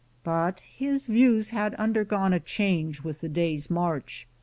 [0.23, 4.25] But his views had undergone a change with the day's march.